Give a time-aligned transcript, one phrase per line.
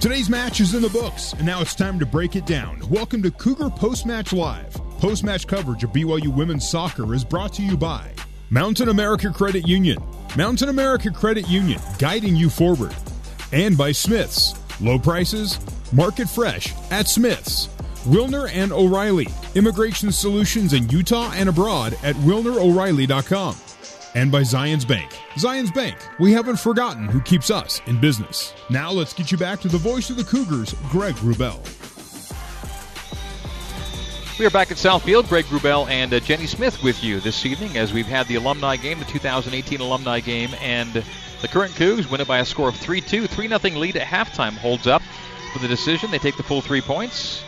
[0.00, 2.80] Today's match is in the books, and now it's time to break it down.
[2.88, 4.72] Welcome to Cougar Post Match Live.
[4.98, 8.10] Post match coverage of BYU women's soccer is brought to you by
[8.48, 10.02] Mountain America Credit Union.
[10.38, 12.96] Mountain America Credit Union, guiding you forward.
[13.52, 14.54] And by Smith's.
[14.80, 15.60] Low prices,
[15.92, 17.66] market fresh at Smith's.
[18.06, 23.54] Wilner and O'Reilly, immigration solutions in Utah and abroad at wilnero'reilly.com
[24.14, 25.10] and by Zions Bank.
[25.34, 28.54] Zions Bank, we haven't forgotten who keeps us in business.
[28.68, 31.60] Now let's get you back to the voice of the Cougars, Greg Wrubell.
[34.38, 35.28] We are back at Southfield.
[35.28, 38.76] Greg Wrubell and uh, Jenny Smith with you this evening as we've had the alumni
[38.76, 41.04] game, the 2018 alumni game, and
[41.42, 43.26] the current Cougs win it by a score of 3 2.
[43.26, 45.02] 3 0 lead at halftime holds up
[45.52, 46.10] for the decision.
[46.10, 47.42] They take the full three points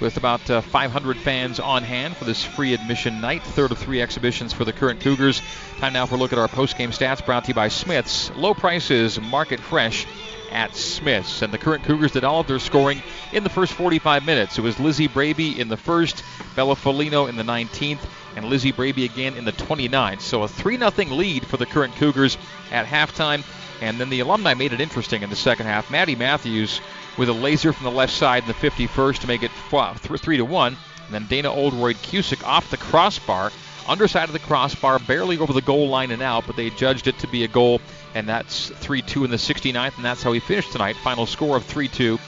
[0.00, 3.42] with about uh, 500 fans on hand for this free admission night.
[3.42, 5.42] Third of three exhibitions for the current Cougars.
[5.78, 8.30] Time now for a look at our post-game stats brought to you by Smith's.
[8.36, 10.06] Low prices, market fresh
[10.50, 11.42] at Smith's.
[11.42, 14.58] And the current Cougars did all of their scoring in the first 45 minutes.
[14.58, 16.22] It was Lizzie Braby in the first,
[16.56, 18.00] Bella Folino in the 19th,
[18.36, 20.20] and Lizzie Braby again in the 29th.
[20.20, 22.38] So a 3 0 lead for the current Cougars
[22.70, 23.44] at halftime.
[23.80, 25.90] And then the alumni made it interesting in the second half.
[25.90, 26.80] Maddie Matthews
[27.18, 30.44] with a laser from the left side in the 51st to make it 3 to
[30.44, 30.76] 1.
[31.06, 33.50] And then Dana Oldroyd Cusick off the crossbar,
[33.88, 37.18] underside of the crossbar, barely over the goal line and out, but they judged it
[37.18, 37.80] to be a goal,
[38.14, 40.96] and that's 3 2 in the 69th, and that's how he finished tonight.
[40.96, 42.18] Final score of 3 2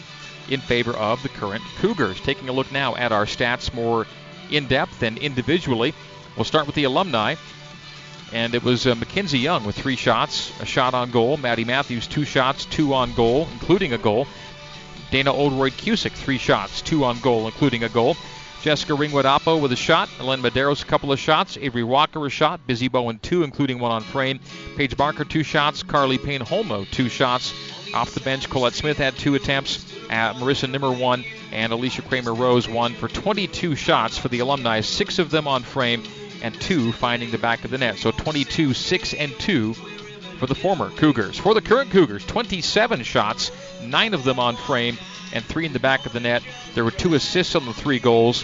[0.49, 2.21] in favor of the current Cougars.
[2.21, 4.07] Taking a look now at our stats more
[4.51, 5.95] in depth and individually.
[6.37, 7.37] We'll start with the alumni.
[8.33, 11.37] And it was uh, Mackenzie Young with three shots, a shot on goal.
[11.37, 14.29] Maddie Matthews, two shots, two on goal, including a goal.
[15.11, 18.17] Dana Oldroyd Cusick, three shots, two on goal, including a goal.
[18.63, 20.11] Jessica Ringwood Oppo with a shot.
[20.19, 21.57] Ellen Medeiros, a couple of shots.
[21.57, 22.67] Avery Walker, a shot.
[22.67, 24.39] Busy Bowen, two, including one on frame.
[24.77, 25.83] Paige Barker, two shots.
[25.83, 27.55] Carly Payne Holmo, two shots.
[27.95, 29.85] Off the bench, Colette Smith had two attempts.
[30.11, 31.25] Uh, Marissa Nimmer, one.
[31.53, 35.63] And Alicia Kramer Rose, one for 22 shots for the alumni, six of them on
[35.63, 36.05] frame
[36.43, 37.99] and two finding the back of the net.
[37.99, 39.75] So 22, 6, and 2
[40.41, 41.37] for the former Cougars.
[41.37, 43.53] For the current Cougars, 27 shots,
[43.83, 44.97] nine of them on frame,
[45.35, 46.43] and three in the back of the net.
[46.75, 48.43] There were two assists on the three goals.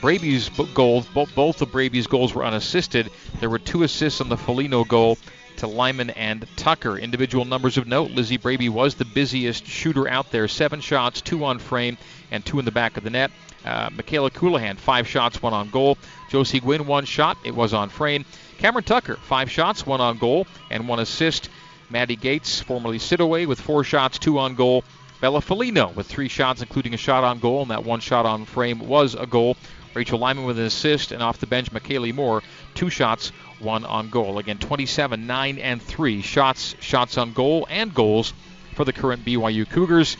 [0.00, 3.12] Braby's goals, both of Braby's goals were unassisted.
[3.38, 5.16] There were two assists on the Folino goal
[5.58, 6.98] to Lyman and Tucker.
[6.98, 10.48] Individual numbers of note Lizzie Braby was the busiest shooter out there.
[10.48, 11.98] Seven shots, two on frame,
[12.30, 13.30] and two in the back of the net.
[13.64, 15.98] Uh, Michaela Colohan, five shots, one on goal.
[16.30, 17.36] Josie Gwynn, one shot.
[17.44, 18.24] It was on frame.
[18.58, 21.48] Cameron Tucker, five shots, one on goal, and one assist.
[21.90, 24.84] Maddie Gates, formerly Sidaway, with four shots, two on goal.
[25.20, 28.44] Bella Folino with three shots, including a shot on goal, and that one shot on
[28.44, 29.56] frame was a goal.
[29.94, 32.42] Rachel Lyman with an assist, and off the bench, McKaylee Moore,
[32.74, 34.38] two shots, one on goal.
[34.38, 38.32] Again, 27, 9, and 3 shots, shots on goal, and goals
[38.74, 40.16] for the current BYU Cougars.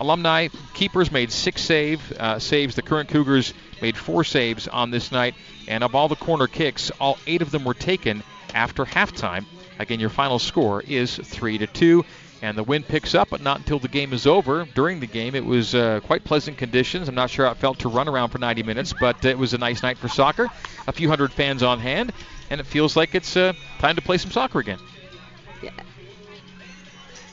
[0.00, 2.74] Alumni keepers made six save uh, saves.
[2.74, 5.34] The current Cougars made four saves on this night,
[5.68, 8.22] and of all the corner kicks, all eight of them were taken
[8.52, 9.44] after halftime.
[9.78, 12.04] Again, your final score is three to two
[12.44, 14.66] and the wind picks up, but not until the game is over.
[14.74, 17.08] During the game, it was uh, quite pleasant conditions.
[17.08, 19.54] I'm not sure how it felt to run around for 90 minutes, but it was
[19.54, 20.48] a nice night for soccer.
[20.86, 22.12] A few hundred fans on hand,
[22.50, 24.78] and it feels like it's uh, time to play some soccer again.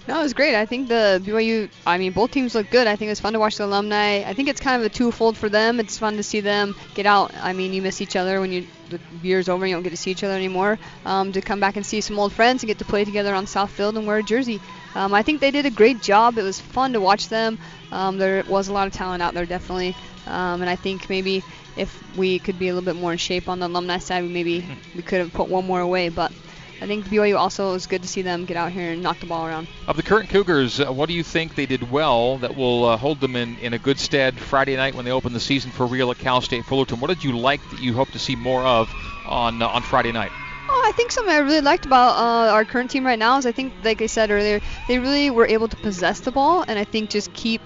[0.08, 0.56] No, it was great.
[0.56, 2.88] I think the BYU, I mean, both teams look good.
[2.88, 4.24] I think it was fun to watch the alumni.
[4.26, 5.80] I think it's kind of a twofold for them.
[5.80, 7.32] It's fun to see them get out.
[7.36, 9.92] I mean, you miss each other when you the year's over, and you don't get
[9.92, 10.80] to see each other anymore.
[11.06, 13.46] Um, to come back and see some old friends and get to play together on
[13.46, 14.60] Southfield and wear a jersey.
[14.96, 16.38] Um, I think they did a great job.
[16.38, 17.58] It was fun to watch them.
[17.92, 19.96] Um, there was a lot of talent out there, definitely.
[20.26, 21.44] Um, and I think maybe
[21.78, 24.66] if we could be a little bit more in shape on the alumni side, maybe
[24.96, 26.10] we could have put one more away.
[26.10, 26.32] But
[26.82, 29.28] I think BYU also was good to see them get out here and knock the
[29.28, 29.68] ball around.
[29.88, 32.98] Of the current Cougars, uh, what do you think they did well that will uh,
[32.98, 35.86] hold them in, in a good stead Friday night when they open the season for
[35.86, 37.00] real at Cal State Fullerton?
[37.00, 38.92] What did you like that you hope to see more of
[39.28, 40.32] on uh, on Friday night?
[40.74, 43.46] Oh, I think something I really liked about uh, our current team right now is
[43.46, 46.80] I think, like I said earlier, they really were able to possess the ball, and
[46.80, 47.62] I think just keep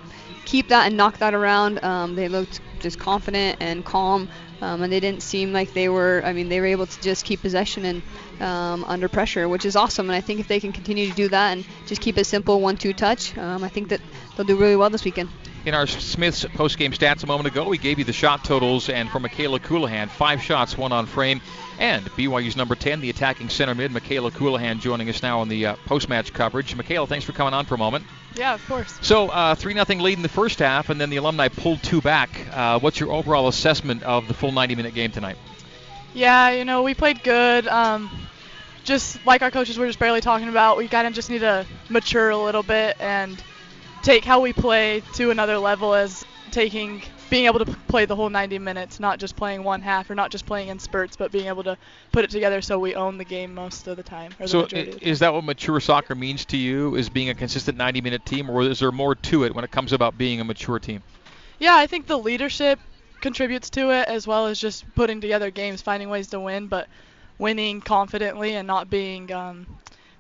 [0.46, 1.84] keep that and knock that around.
[1.84, 4.30] Um, they looked just confident and calm,
[4.62, 6.22] um, and they didn't seem like they were.
[6.26, 8.04] I mean, they were able to just keep possession and
[8.40, 10.10] um, under pressure, which is awesome.
[10.10, 12.62] And I think if they can continue to do that and just keep it simple,
[12.62, 14.02] one-two touch, um, I think that
[14.36, 15.30] they'll do really well this weekend.
[15.66, 19.10] In our Smith's post-game stats a moment ago, we gave you the shot totals, and
[19.10, 21.42] for Michaela Colohan, five shots, one on frame.
[21.80, 25.66] And BYU's number 10, the attacking center mid, Michaela Colohan, joining us now on the
[25.66, 26.76] uh, post-match coverage.
[26.76, 28.06] Michaela, thanks for coming on for a moment.
[28.36, 28.98] Yeah, of course.
[29.02, 32.00] So, uh, 3 0 lead in the first half, and then the alumni pulled two
[32.00, 32.30] back.
[32.54, 35.38] Uh, what's your overall assessment of the full 90 minute game tonight?
[36.14, 37.68] Yeah, you know, we played good.
[37.68, 38.10] Um,
[38.84, 41.66] just like our coaches were just barely talking about, we kind of just need to
[41.90, 43.42] mature a little bit and
[44.06, 48.30] take how we play to another level as taking being able to play the whole
[48.30, 51.48] 90 minutes, not just playing one half or not just playing in spurts, but being
[51.48, 51.76] able to
[52.12, 54.32] put it together so we own the game most of the time.
[54.40, 56.96] Or So the is that what mature soccer means to you?
[56.96, 59.92] Is being a consistent 90-minute team, or is there more to it when it comes
[59.92, 61.02] about being a mature team?
[61.60, 62.80] Yeah, I think the leadership
[63.22, 66.88] contributes to it as well as just putting together games, finding ways to win, but
[67.40, 69.66] winning confidently and not being um,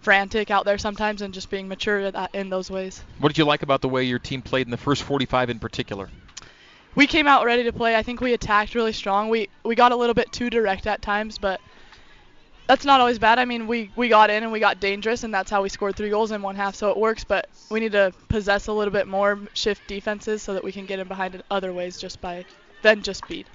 [0.05, 3.03] frantic out there sometimes and just being mature uh, in those ways.
[3.17, 5.59] What did you like about the way your team played in the first 45 in
[5.59, 6.09] particular?
[6.93, 7.95] We came out ready to play.
[7.95, 9.29] I think we attacked really strong.
[9.29, 11.59] We we got a little bit too direct at times, but
[12.67, 13.39] that's not always bad.
[13.39, 15.95] I mean, we we got in and we got dangerous, and that's how we scored
[15.95, 16.75] three goals in one half.
[16.75, 20.53] So it works, but we need to possess a little bit more, shift defenses so
[20.53, 22.45] that we can get in behind in other ways just by
[22.83, 23.47] than just speed.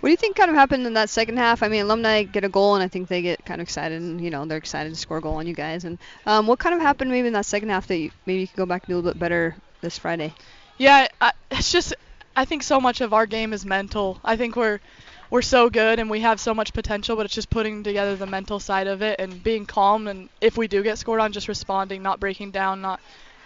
[0.00, 1.62] What do you think kind of happened in that second half?
[1.62, 4.20] I mean, alumni get a goal, and I think they get kind of excited, and
[4.20, 5.84] you know they're excited to score a goal on you guys.
[5.84, 8.46] And um, what kind of happened maybe in that second half that you, maybe you
[8.46, 10.32] could go back and do a little bit better this Friday?
[10.78, 11.94] Yeah, I, it's just
[12.34, 14.18] I think so much of our game is mental.
[14.24, 14.80] I think we're
[15.28, 18.26] we're so good and we have so much potential, but it's just putting together the
[18.26, 20.08] mental side of it and being calm.
[20.08, 23.00] And if we do get scored on, just responding, not breaking down, not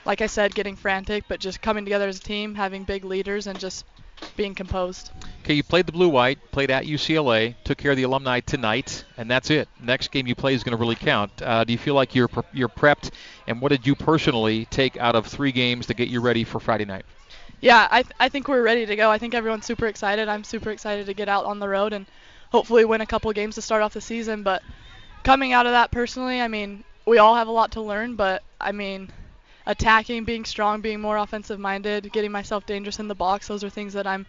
[0.04, 3.46] like I said, getting frantic, but just coming together as a team, having big leaders,
[3.46, 3.84] and just
[4.36, 5.10] being composed.
[5.42, 9.04] Okay, you played the blue white, played at UCLA, took care of the alumni tonight,
[9.16, 9.68] and that's it.
[9.80, 11.30] Next game you play is going to really count.
[11.42, 13.10] Uh, do you feel like you're pre- you're prepped?
[13.46, 16.60] And what did you personally take out of three games to get you ready for
[16.60, 17.04] Friday night?
[17.60, 19.10] Yeah, I, th- I think we're ready to go.
[19.10, 20.28] I think everyone's super excited.
[20.28, 22.06] I'm super excited to get out on the road and
[22.50, 24.42] hopefully win a couple games to start off the season.
[24.42, 24.62] But
[25.22, 28.42] coming out of that personally, I mean, we all have a lot to learn, but
[28.60, 29.10] I mean,
[29.66, 33.70] attacking, being strong, being more offensive minded, getting myself dangerous in the box, those are
[33.70, 34.26] things that I'm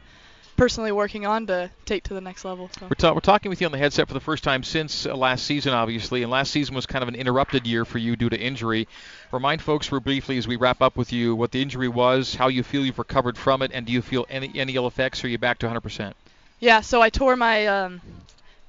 [0.56, 2.70] personally working on to take to the next level.
[2.80, 2.86] So.
[2.86, 5.16] We're, ta- we're talking with you on the headset for the first time since uh,
[5.16, 8.30] last season, obviously, and last season was kind of an interrupted year for you due
[8.30, 8.88] to injury.
[9.32, 12.48] Remind folks, real briefly, as we wrap up with you, what the injury was, how
[12.48, 15.24] you feel you've recovered from it, and do you feel any any ill effects?
[15.24, 16.14] Or are you back to 100%?
[16.60, 18.02] Yeah, so I tore my um,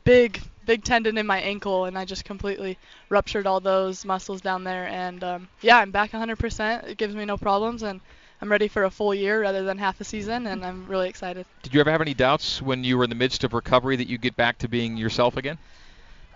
[0.04, 2.76] big big tendon in my ankle, and I just completely
[3.08, 4.86] ruptured all those muscles down there.
[4.88, 6.88] And um, yeah, I'm back 100%.
[6.88, 8.00] It gives me no problems, and
[8.42, 11.46] I'm ready for a full year rather than half a season, and I'm really excited.
[11.62, 14.08] Did you ever have any doubts when you were in the midst of recovery that
[14.08, 15.58] you'd get back to being yourself again?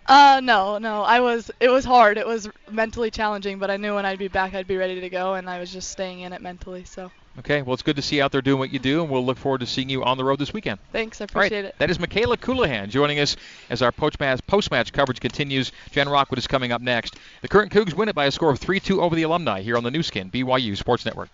[0.07, 1.03] Uh, no, no.
[1.03, 1.51] I was.
[1.61, 2.17] It was hard.
[2.17, 5.11] It was mentally challenging, but I knew when I'd be back, I'd be ready to
[5.11, 6.85] go, and I was just staying in it mentally.
[6.85, 9.11] So Okay, well, it's good to see you out there doing what you do, and
[9.11, 10.79] we'll look forward to seeing you on the road this weekend.
[10.93, 11.21] thanks.
[11.21, 11.75] I All right, appreciate it.
[11.79, 13.35] that is Michaela Colohan joining us
[13.71, 15.73] as our post-match, post-match coverage continues.
[15.91, 17.17] Jen Rockwood is coming up next.
[17.41, 19.85] The current Cougs win it by a score of 3-2 over the alumni here on
[19.85, 21.31] the Nu Skin, BYU Sports Network.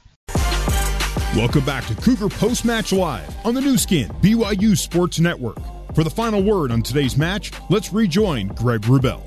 [1.34, 5.58] Welcome back to Cougar Post Match Live on the Nu Skin, BYU Sports Network.
[5.96, 9.22] For the final word on today's match, let's rejoin Greg Wrubell.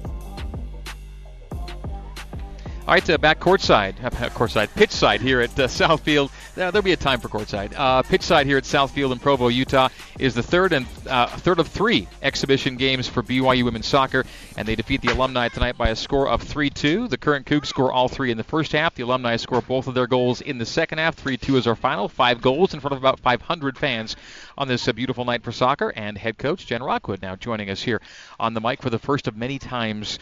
[2.89, 6.31] All right, uh, back courtside, uh, courtside, pitch side here at uh, Southfield.
[6.57, 7.71] Uh, there'll be a time for courtside.
[7.77, 11.59] Uh, pitch side here at Southfield in Provo, Utah, is the third and uh, third
[11.59, 14.25] of three exhibition games for BYU women's soccer,
[14.57, 17.07] and they defeat the alumni tonight by a score of 3-2.
[17.07, 18.95] The current Cougs score all three in the first half.
[18.95, 21.15] The alumni score both of their goals in the second half.
[21.15, 22.09] 3-2 is our final.
[22.09, 24.15] Five goals in front of about 500 fans
[24.57, 25.93] on this uh, beautiful night for soccer.
[25.95, 28.01] And head coach Jen Rockwood now joining us here
[28.39, 30.17] on the mic for the first of many times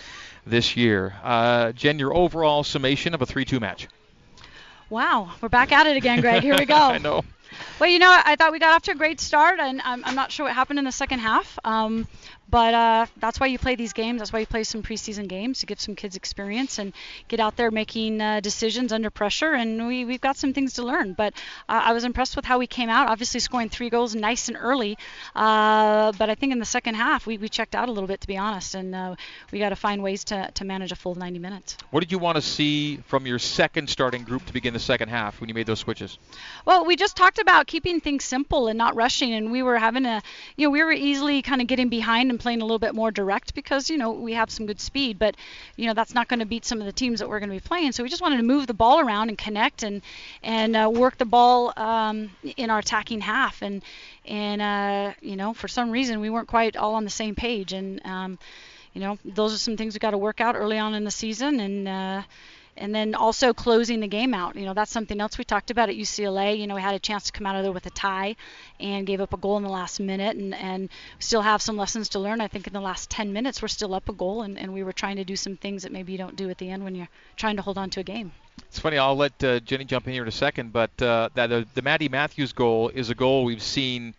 [0.49, 1.15] this year.
[1.23, 3.87] Uh, Jen, your overall summation of a 3-2 match.
[4.89, 6.41] Wow, we're back at it again, Greg.
[6.41, 6.75] Here we go.
[6.75, 7.23] I know.
[7.79, 10.15] Well, you know, I thought we got off to a great start, and I'm, I'm
[10.15, 11.59] not sure what happened in the second half.
[11.63, 12.07] Um,
[12.49, 14.19] but uh, that's why you play these games.
[14.19, 16.93] That's why you play some preseason games to give some kids experience and
[17.27, 19.53] get out there making uh, decisions under pressure.
[19.53, 21.13] And we, we've got some things to learn.
[21.13, 21.33] But
[21.67, 23.09] uh, I was impressed with how we came out.
[23.09, 24.97] Obviously, scoring three goals nice and early.
[25.35, 28.21] Uh, but I think in the second half, we, we checked out a little bit,
[28.21, 28.75] to be honest.
[28.75, 29.15] And uh,
[29.51, 31.77] we got to find ways to, to manage a full 90 minutes.
[31.91, 35.09] What did you want to see from your second starting group to begin the second
[35.09, 36.17] half when you made those switches?
[36.63, 40.05] Well, we just talked about keeping things simple and not rushing, and we were having
[40.05, 40.21] a,
[40.55, 43.09] you know, we were easily kind of getting behind and playing a little bit more
[43.09, 45.35] direct because, you know, we have some good speed, but,
[45.75, 47.55] you know, that's not going to beat some of the teams that we're going to
[47.55, 47.91] be playing.
[47.91, 50.03] So we just wanted to move the ball around and connect and
[50.43, 53.83] and uh, work the ball um, in our attacking half, and
[54.25, 57.73] and uh, you know, for some reason we weren't quite all on the same page,
[57.73, 58.37] and um,
[58.93, 61.11] you know, those are some things we got to work out early on in the
[61.11, 61.87] season, and.
[61.87, 62.21] Uh,
[62.77, 64.55] and then also closing the game out.
[64.55, 66.57] You know, that's something else we talked about at UCLA.
[66.57, 68.35] You know, we had a chance to come out of there with a tie
[68.79, 72.09] and gave up a goal in the last minute and, and still have some lessons
[72.09, 72.41] to learn.
[72.41, 74.83] I think in the last 10 minutes we're still up a goal and, and we
[74.83, 76.95] were trying to do some things that maybe you don't do at the end when
[76.95, 78.31] you're trying to hold on to a game.
[78.67, 78.97] It's funny.
[78.97, 81.81] I'll let uh, Jenny jump in here in a second, but uh, that uh, the
[81.81, 84.15] Maddie Matthews goal is a goal we've seen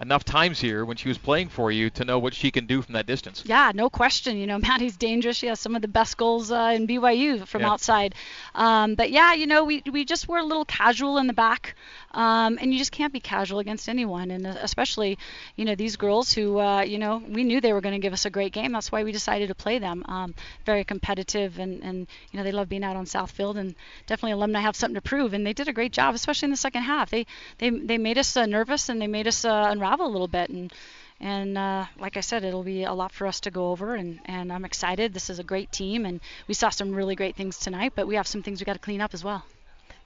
[0.00, 2.80] enough times here when she was playing for you to know what she can do
[2.82, 3.42] from that distance.
[3.44, 4.36] Yeah, no question.
[4.36, 5.36] You know, Maddie's dangerous.
[5.36, 7.70] She has some of the best goals uh, in BYU from yeah.
[7.70, 8.14] outside.
[8.54, 11.74] Um, but yeah, you know, we we just were a little casual in the back,
[12.12, 15.18] um, and you just can't be casual against anyone, and especially,
[15.56, 18.12] you know, these girls who, uh, you know, we knew they were going to give
[18.12, 18.72] us a great game.
[18.72, 20.04] That's why we decided to play them.
[20.06, 23.74] Um, very competitive, and and you know they love being out on Southfield, and
[24.06, 26.56] definitely alumni have something to prove, and they did a great job, especially in the
[26.56, 27.10] second half.
[27.10, 27.26] They
[27.58, 30.50] they they made us uh, nervous and they made us uh, unravel a little bit,
[30.50, 30.72] and
[31.20, 34.20] and uh, like I said, it'll be a lot for us to go over, and,
[34.24, 35.12] and I'm excited.
[35.12, 38.14] This is a great team, and we saw some really great things tonight, but we
[38.14, 39.44] have some things we got to clean up as well.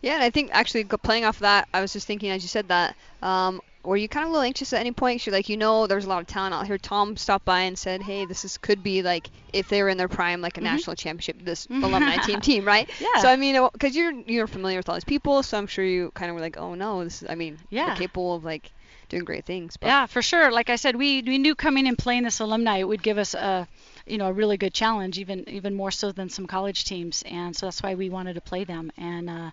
[0.01, 2.49] Yeah, and I think actually playing off of that, I was just thinking as you
[2.49, 5.25] said that, um, were you kind of a little anxious at any point?
[5.27, 6.79] You're like, you know, there's a lot of talent out here.
[6.79, 9.99] Tom stopped by and said, hey, this is could be like if they were in
[9.99, 10.75] their prime, like a mm-hmm.
[10.75, 12.89] national championship, this alumni team team, right?
[13.01, 13.21] Yeah.
[13.21, 16.11] So I mean, because you're you're familiar with all these people, so I'm sure you
[16.13, 17.95] kind of were like, oh no, this is, I mean, yeah.
[17.97, 18.73] capable of like
[19.13, 19.77] doing great things.
[19.77, 19.87] But.
[19.87, 20.51] Yeah, for sure.
[20.51, 23.35] Like I said, we we knew coming and playing this alumni it would give us
[23.35, 23.69] a
[24.07, 27.55] you know a really good challenge, even even more so than some college teams, and
[27.55, 28.91] so that's why we wanted to play them.
[28.97, 29.51] And uh,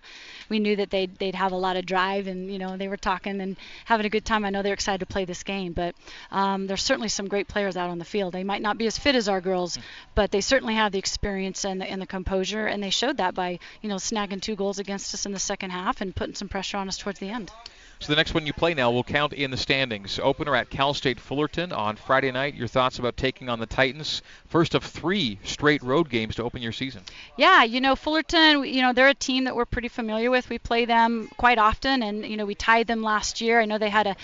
[0.48, 2.96] we knew that they'd they'd have a lot of drive, and you know they were
[2.96, 4.44] talking and having a good time.
[4.44, 5.94] I know they're excited to play this game, but
[6.30, 8.32] um, there's certainly some great players out on the field.
[8.32, 9.78] They might not be as fit as our girls,
[10.14, 13.34] but they certainly have the experience and the, and the composure, and they showed that
[13.34, 16.48] by you know snagging two goals against us in the second half and putting some
[16.48, 17.50] pressure on us towards the end.
[18.00, 20.18] So the next one you play now will count in the standings.
[20.18, 22.54] Opener at Cal State Fullerton on Friday night.
[22.54, 24.22] Your thoughts about taking on the Titans?
[24.46, 27.02] First of three straight road games to open your season.
[27.36, 28.64] Yeah, you know Fullerton.
[28.64, 30.48] You know they're a team that we're pretty familiar with.
[30.48, 33.60] We play them quite often, and you know we tied them last year.
[33.60, 34.16] I know they had a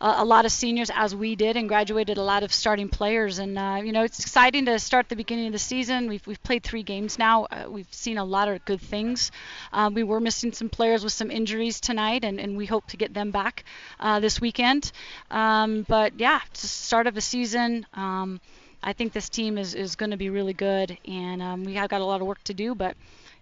[0.00, 3.38] a, lot of seniors as we did and graduated a lot of starting players.
[3.38, 6.08] And uh, you know, it's exciting to start the beginning of the season.
[6.08, 7.44] We've we've played three games now.
[7.44, 9.30] Uh, we've seen a lot of good things.
[9.72, 12.96] Um, we were missing some players with some injuries tonight, and, and we hope to
[12.96, 13.64] get them back
[14.00, 14.92] uh, this weekend.
[15.30, 17.86] Um, but yeah, it's the start of the season.
[17.94, 18.40] Um,
[18.82, 21.88] I think this team is, is going to be really good, and um, we have
[21.90, 22.96] got a lot of work to do, but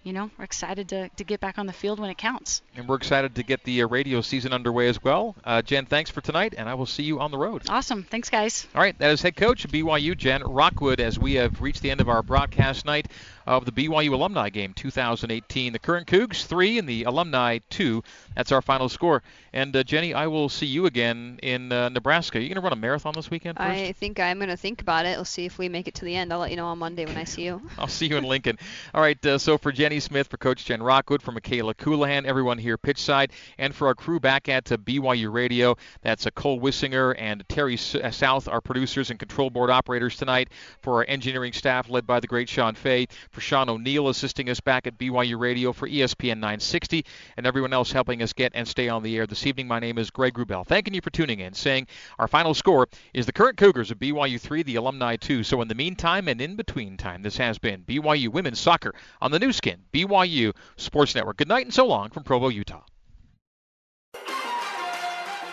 [0.04, 2.62] you know, we're excited to, to get back on the field when it counts.
[2.76, 5.34] And we're excited to get the uh, radio season underway as well.
[5.42, 7.62] Uh, Jen, thanks for tonight, and I will see you on the road.
[7.68, 8.04] Awesome.
[8.04, 8.66] Thanks, guys.
[8.74, 11.90] All right, that is head coach of BYU, Jen Rockwood, as we have reached the
[11.90, 13.08] end of our broadcast night
[13.46, 15.72] of the BYU Alumni Game 2018.
[15.72, 18.02] The current Cougs, three, and the Alumni, two.
[18.36, 19.22] That's our final score.
[19.52, 22.38] And uh, Jenny, I will see you again in uh, Nebraska.
[22.38, 23.56] Are you going to run a marathon this weekend?
[23.56, 23.68] First?
[23.68, 25.16] I think I'm going to think about it.
[25.16, 26.32] We'll see if we make it to the end.
[26.32, 27.62] I'll let you know on Monday when I see you.
[27.78, 28.58] I'll see you in Lincoln.
[28.92, 32.58] All right, uh, so for Jenny Smith, for Coach Jen Rockwood, for Michaela Colohan, everyone
[32.58, 37.14] here pitchside, and for our crew back at uh, BYU Radio, that's uh, Cole Wissinger
[37.16, 40.48] and Terry uh, South, our producers and control board operators tonight,
[40.80, 44.60] for our engineering staff led by the great Sean Fay, for Sean O'Neill assisting us
[44.60, 47.04] back at BYU Radio, for ESPN 960,
[47.36, 49.66] and everyone else helping us get and stay on the air this evening.
[49.66, 50.66] My name is Greg Wrubell.
[50.66, 51.88] Thanking you for tuning in, saying
[52.18, 55.42] our final score is the current Cougars of BYU 3, the alumni 2.
[55.42, 59.32] So in the meantime and in between time, this has been BYU Women's Soccer on
[59.32, 61.36] the Nu Skin, BYU Sports Network.
[61.36, 62.82] Good night and so long from Provo, Utah.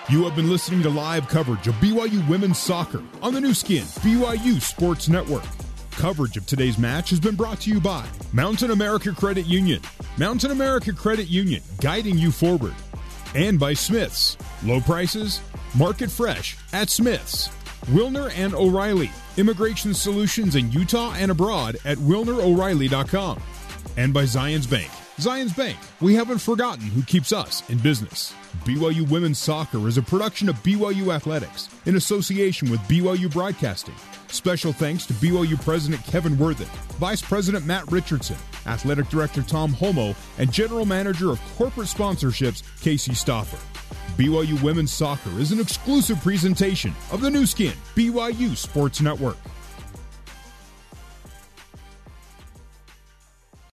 [0.10, 3.84] You have been listening to live coverage of BYU women's soccer on the Nu Skin,
[3.84, 5.46] BYU Sports Network.
[6.02, 9.80] Coverage of today's match has been brought to you by Mountain America Credit Union.
[10.18, 12.74] Mountain America Credit Union, guiding you forward.
[13.36, 14.36] And by Smith's.
[14.66, 15.42] Low prices,
[15.76, 17.50] market fresh at Smith's.
[17.92, 23.40] Wilner and O'Reilly, immigration solutions in Utah and abroad at wilneroreilly.com.
[23.96, 24.90] And by Zions Bank.
[25.18, 28.34] Zions Bank, we haven't forgotten who keeps us in business.
[28.66, 33.94] BYU Women's Soccer is a production of BYU Athletics in association with BYU Broadcasting.
[34.32, 40.16] Special thanks to BYU President Kevin Worthen, Vice President Matt Richardson, Athletic Director Tom Holmoe,
[40.38, 43.60] and General Manager of Corporate Sponsorships Casey Stoffer.
[44.18, 49.38] BYU Women's Soccer is an exclusive presentation of the Nu Skin, BYU Sports Network.